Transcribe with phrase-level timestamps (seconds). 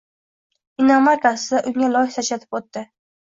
[0.83, 2.85] “inomarka”sida unga loy sachratib o’tdi